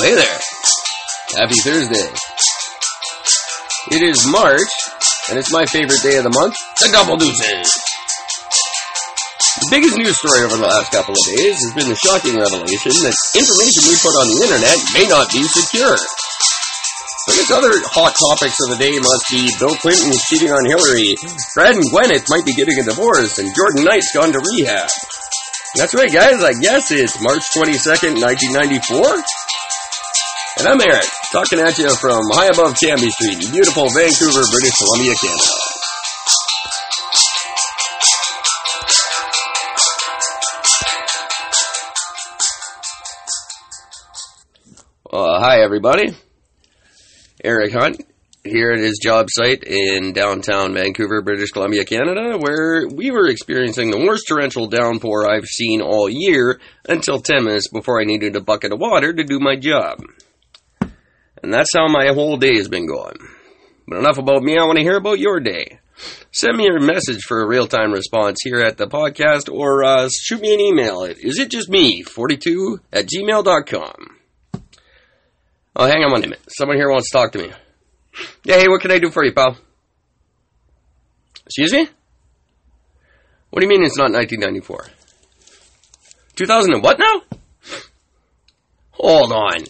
Well, 0.00 0.08
hey 0.08 0.16
there. 0.16 0.40
Happy 1.44 1.60
Thursday. 1.60 2.08
It 3.92 4.00
is 4.00 4.24
March, 4.32 4.72
and 5.28 5.36
it's 5.36 5.52
my 5.52 5.68
favorite 5.68 6.00
day 6.00 6.16
of 6.16 6.24
the 6.24 6.32
month, 6.32 6.56
the 6.80 6.88
Double 6.88 7.20
Deuces. 7.20 7.68
The 9.60 9.68
biggest 9.68 10.00
news 10.00 10.16
story 10.16 10.40
over 10.40 10.56
the 10.56 10.64
last 10.64 10.88
couple 10.88 11.12
of 11.12 11.20
days 11.36 11.52
has 11.52 11.76
been 11.76 11.92
the 11.92 12.00
shocking 12.00 12.32
revelation 12.32 12.96
that 13.04 13.12
information 13.36 13.92
we 13.92 14.00
put 14.00 14.16
on 14.16 14.24
the 14.32 14.40
internet 14.40 14.78
may 14.96 15.04
not 15.04 15.28
be 15.28 15.44
secure. 15.52 16.00
Some 16.00 17.36
of 17.36 17.60
other 17.60 17.76
hot 17.92 18.16
topics 18.16 18.56
of 18.64 18.72
the 18.72 18.80
day 18.80 18.96
must 19.04 19.28
be 19.28 19.52
Bill 19.60 19.76
Clinton 19.84 20.16
cheating 20.32 20.48
on 20.48 20.64
Hillary, 20.64 21.12
Brad 21.52 21.76
and 21.76 21.84
Gwyneth 21.92 22.24
might 22.32 22.48
be 22.48 22.56
getting 22.56 22.80
a 22.80 22.88
divorce, 22.88 23.36
and 23.36 23.52
Jordan 23.52 23.84
Knight's 23.84 24.16
gone 24.16 24.32
to 24.32 24.40
rehab. 24.40 24.88
That's 25.76 25.94
right, 25.94 26.10
guys. 26.10 26.42
I 26.42 26.56
guess 26.56 26.90
it's 26.90 27.20
March 27.20 27.44
22nd, 27.54 28.18
1994. 28.18 29.22
And 30.60 30.68
I'm 30.68 30.80
Eric, 30.82 31.06
talking 31.32 31.58
at 31.58 31.78
you 31.78 31.88
from 31.96 32.20
high 32.32 32.48
above 32.48 32.76
Cambie 32.76 33.08
Street 33.08 33.46
in 33.46 33.50
beautiful 33.50 33.88
Vancouver, 33.88 34.42
British 34.52 34.76
Columbia, 34.76 35.14
Canada. 35.14 35.52
Uh, 45.10 45.40
hi, 45.40 45.62
everybody. 45.62 46.14
Eric 47.42 47.72
Hunt 47.72 48.04
here 48.44 48.72
at 48.72 48.80
his 48.80 48.98
job 49.02 49.28
site 49.30 49.64
in 49.64 50.12
downtown 50.12 50.74
Vancouver, 50.74 51.22
British 51.22 51.52
Columbia, 51.52 51.86
Canada, 51.86 52.36
where 52.36 52.86
we 52.86 53.10
were 53.10 53.28
experiencing 53.28 53.90
the 53.90 54.04
worst 54.04 54.24
torrential 54.28 54.66
downpour 54.66 55.26
I've 55.26 55.46
seen 55.46 55.80
all 55.80 56.10
year 56.10 56.60
until 56.86 57.18
10 57.18 57.44
minutes 57.44 57.68
before 57.68 57.98
I 57.98 58.04
needed 58.04 58.36
a 58.36 58.42
bucket 58.42 58.72
of 58.72 58.78
water 58.78 59.14
to 59.14 59.24
do 59.24 59.40
my 59.40 59.56
job. 59.56 60.00
And 61.42 61.52
that's 61.52 61.70
how 61.74 61.88
my 61.88 62.08
whole 62.08 62.36
day 62.36 62.56
has 62.56 62.68
been 62.68 62.86
going. 62.86 63.16
But 63.86 63.98
enough 63.98 64.18
about 64.18 64.42
me, 64.42 64.58
I 64.58 64.64
want 64.64 64.78
to 64.78 64.84
hear 64.84 64.96
about 64.96 65.18
your 65.18 65.40
day. 65.40 65.80
Send 66.32 66.56
me 66.56 66.68
a 66.68 66.80
message 66.80 67.22
for 67.26 67.42
a 67.42 67.46
real 67.46 67.66
time 67.66 67.92
response 67.92 68.38
here 68.42 68.60
at 68.60 68.76
the 68.76 68.86
podcast 68.86 69.52
or 69.52 69.84
uh, 69.84 70.08
shoot 70.12 70.40
me 70.40 70.54
an 70.54 70.60
email 70.60 71.04
at 71.04 71.16
isitjustme42 71.16 72.78
at 72.92 73.06
gmail.com. 73.06 74.16
Oh, 75.76 75.86
hang 75.86 76.04
on 76.04 76.12
one 76.12 76.20
minute. 76.20 76.40
Someone 76.48 76.76
here 76.76 76.90
wants 76.90 77.10
to 77.10 77.18
talk 77.18 77.32
to 77.32 77.38
me. 77.38 77.52
Yeah, 78.44 78.56
hey, 78.56 78.68
what 78.68 78.80
can 78.80 78.90
I 78.90 78.98
do 78.98 79.10
for 79.10 79.24
you, 79.24 79.32
pal? 79.32 79.56
Excuse 81.46 81.72
me? 81.72 81.88
What 83.50 83.60
do 83.60 83.66
you 83.66 83.68
mean 83.68 83.84
it's 83.84 83.96
not 83.96 84.12
1994? 84.12 84.86
2000 86.36 86.74
and 86.74 86.82
what 86.82 86.98
now? 86.98 87.22
Hold 88.92 89.32
on. 89.32 89.64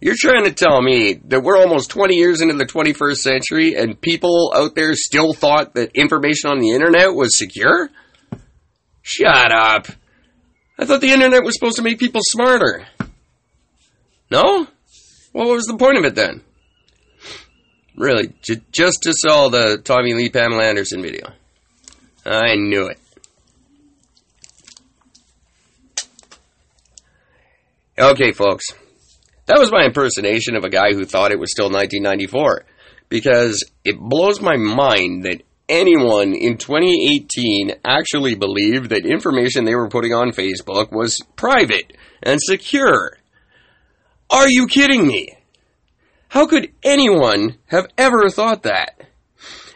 You're 0.00 0.14
trying 0.18 0.44
to 0.44 0.52
tell 0.52 0.82
me 0.82 1.14
that 1.24 1.42
we're 1.42 1.56
almost 1.58 1.90
20 1.90 2.14
years 2.16 2.42
into 2.42 2.54
the 2.54 2.66
21st 2.66 3.16
century 3.16 3.74
and 3.76 3.98
people 3.98 4.52
out 4.54 4.74
there 4.74 4.94
still 4.94 5.32
thought 5.32 5.74
that 5.74 5.92
information 5.94 6.50
on 6.50 6.58
the 6.60 6.72
internet 6.72 7.14
was 7.14 7.36
secure? 7.38 7.88
Shut 9.00 9.52
up. 9.52 9.86
I 10.78 10.84
thought 10.84 11.00
the 11.00 11.12
internet 11.12 11.44
was 11.44 11.54
supposed 11.54 11.76
to 11.76 11.82
make 11.82 11.98
people 11.98 12.20
smarter. 12.22 12.86
No? 14.30 14.66
Well, 15.32 15.46
what 15.46 15.54
was 15.54 15.64
the 15.64 15.78
point 15.78 15.96
of 15.96 16.04
it 16.04 16.14
then? 16.14 16.42
Really, 17.96 18.34
j- 18.42 18.60
just 18.72 19.02
to 19.04 19.14
sell 19.14 19.48
the 19.48 19.78
Tommy 19.78 20.12
Lee 20.12 20.28
Pamela 20.28 20.64
Anderson 20.64 21.00
video. 21.00 21.32
I 22.26 22.56
knew 22.56 22.88
it. 22.88 22.98
Okay, 27.98 28.32
folks. 28.32 28.66
That 29.46 29.58
was 29.58 29.72
my 29.72 29.84
impersonation 29.84 30.56
of 30.56 30.64
a 30.64 30.68
guy 30.68 30.92
who 30.92 31.04
thought 31.04 31.32
it 31.32 31.38
was 31.38 31.52
still 31.52 31.70
1994. 31.70 32.64
Because 33.08 33.64
it 33.84 33.98
blows 33.98 34.40
my 34.40 34.56
mind 34.56 35.24
that 35.24 35.42
anyone 35.68 36.34
in 36.34 36.58
2018 36.58 37.72
actually 37.84 38.34
believed 38.34 38.90
that 38.90 39.06
information 39.06 39.64
they 39.64 39.74
were 39.74 39.88
putting 39.88 40.12
on 40.12 40.32
Facebook 40.32 40.90
was 40.90 41.20
private 41.36 41.92
and 42.22 42.40
secure. 42.42 43.16
Are 44.30 44.48
you 44.48 44.66
kidding 44.66 45.06
me? 45.06 45.36
How 46.28 46.46
could 46.46 46.72
anyone 46.82 47.56
have 47.66 47.86
ever 47.96 48.28
thought 48.28 48.64
that? 48.64 49.00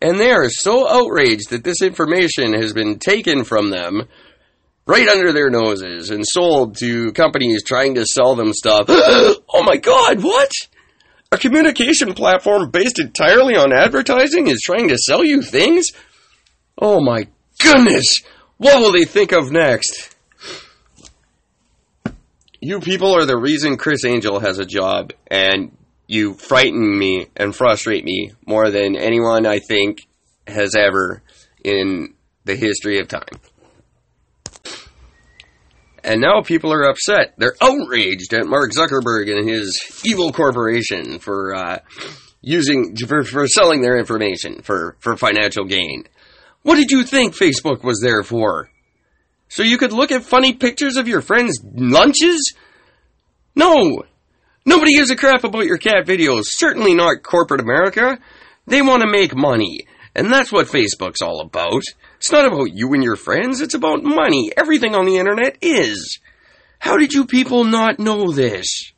And 0.00 0.18
they 0.18 0.32
are 0.32 0.48
so 0.48 0.88
outraged 0.88 1.50
that 1.50 1.62
this 1.62 1.80
information 1.80 2.54
has 2.54 2.72
been 2.72 2.98
taken 2.98 3.44
from 3.44 3.70
them 3.70 4.08
right 4.86 5.08
under 5.08 5.32
their 5.32 5.50
noses 5.50 6.10
and 6.10 6.24
sold 6.26 6.76
to 6.78 7.12
companies 7.12 7.62
trying 7.62 7.94
to 7.94 8.06
sell 8.06 8.34
them 8.34 8.52
stuff. 8.52 8.86
oh 8.88 9.62
my 9.64 9.76
god, 9.76 10.22
what? 10.22 10.50
A 11.30 11.38
communication 11.38 12.12
platform 12.14 12.70
based 12.70 12.98
entirely 12.98 13.56
on 13.56 13.72
advertising 13.72 14.48
is 14.48 14.60
trying 14.60 14.88
to 14.88 14.98
sell 14.98 15.24
you 15.24 15.40
things? 15.40 15.86
Oh 16.78 17.00
my 17.00 17.28
goodness! 17.58 18.22
What 18.58 18.80
will 18.80 18.92
they 18.92 19.04
think 19.04 19.32
of 19.32 19.50
next? 19.50 20.14
You 22.60 22.80
people 22.80 23.16
are 23.16 23.24
the 23.24 23.36
reason 23.36 23.76
Criss 23.76 24.04
Angel 24.04 24.38
has 24.38 24.58
a 24.58 24.64
job, 24.64 25.12
and 25.28 25.76
you 26.06 26.34
frighten 26.34 26.98
me 26.98 27.26
and 27.36 27.56
frustrate 27.56 28.04
me 28.04 28.32
more 28.46 28.70
than 28.70 28.94
anyone 28.94 29.46
I 29.46 29.58
think 29.58 30.06
has 30.46 30.76
ever 30.76 31.22
in 31.64 32.14
the 32.44 32.54
history 32.54 33.00
of 33.00 33.08
time. 33.08 33.40
And 36.12 36.20
now 36.20 36.42
people 36.42 36.74
are 36.74 36.82
upset. 36.82 37.32
They're 37.38 37.56
outraged 37.62 38.34
at 38.34 38.44
Mark 38.44 38.72
Zuckerberg 38.72 39.34
and 39.34 39.48
his 39.48 39.80
evil 40.04 40.30
corporation 40.30 41.18
for 41.20 41.54
uh, 41.54 41.78
using 42.42 42.94
for, 42.96 43.24
for 43.24 43.46
selling 43.46 43.80
their 43.80 43.96
information 43.96 44.60
for, 44.60 44.94
for 44.98 45.16
financial 45.16 45.64
gain. 45.64 46.04
What 46.64 46.74
did 46.74 46.90
you 46.90 47.04
think 47.04 47.34
Facebook 47.34 47.82
was 47.82 48.02
there 48.02 48.22
for? 48.22 48.68
So 49.48 49.62
you 49.62 49.78
could 49.78 49.94
look 49.94 50.12
at 50.12 50.22
funny 50.22 50.52
pictures 50.52 50.98
of 50.98 51.08
your 51.08 51.22
friends' 51.22 51.58
lunches? 51.64 52.56
No! 53.56 54.02
Nobody 54.66 54.94
gives 54.96 55.10
a 55.10 55.16
crap 55.16 55.44
about 55.44 55.64
your 55.64 55.78
cat 55.78 56.04
videos. 56.04 56.42
Certainly 56.44 56.92
not 56.92 57.22
corporate 57.22 57.62
America. 57.62 58.18
They 58.66 58.82
want 58.82 59.00
to 59.00 59.08
make 59.08 59.34
money. 59.34 59.86
And 60.14 60.32
that's 60.32 60.52
what 60.52 60.66
Facebook's 60.66 61.22
all 61.22 61.40
about. 61.40 61.82
It's 62.16 62.32
not 62.32 62.46
about 62.46 62.72
you 62.72 62.92
and 62.92 63.02
your 63.02 63.16
friends, 63.16 63.60
it's 63.60 63.74
about 63.74 64.02
money. 64.02 64.52
Everything 64.56 64.94
on 64.94 65.06
the 65.06 65.16
internet 65.16 65.56
is. 65.62 66.18
How 66.78 66.96
did 66.96 67.12
you 67.12 67.26
people 67.26 67.64
not 67.64 67.98
know 67.98 68.32
this? 68.32 68.92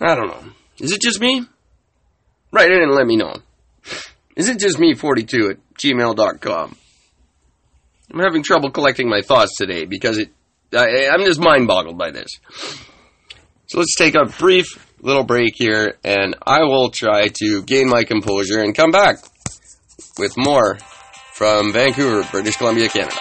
I 0.00 0.14
don't 0.14 0.28
know. 0.28 0.44
Is 0.78 0.92
it 0.92 1.00
just 1.00 1.20
me? 1.20 1.44
Write 2.52 2.70
in 2.70 2.82
and 2.82 2.92
let 2.92 3.06
me 3.06 3.16
know. 3.16 3.34
Is 4.36 4.48
it 4.48 4.58
just 4.58 4.78
me 4.78 4.94
42 4.94 5.50
at 5.50 5.56
gmail.com? 5.74 6.76
I'm 8.12 8.20
having 8.20 8.42
trouble 8.42 8.70
collecting 8.70 9.08
my 9.08 9.20
thoughts 9.22 9.56
today 9.56 9.84
because 9.84 10.18
it, 10.18 10.30
I, 10.72 11.08
I'm 11.08 11.24
just 11.24 11.40
mind 11.40 11.66
boggled 11.66 11.98
by 11.98 12.10
this. 12.10 12.30
So 13.66 13.78
let's 13.78 13.96
take 13.96 14.14
a 14.14 14.24
brief 14.24 14.87
little 15.00 15.24
break 15.24 15.54
here 15.54 15.96
and 16.04 16.36
I 16.46 16.62
will 16.62 16.90
try 16.90 17.28
to 17.28 17.62
gain 17.62 17.88
my 17.88 18.04
composure 18.04 18.60
and 18.60 18.74
come 18.74 18.90
back 18.90 19.18
with 20.18 20.36
more 20.36 20.78
from 21.32 21.72
Vancouver, 21.72 22.26
British 22.30 22.56
Columbia, 22.56 22.88
Canada. 22.88 23.16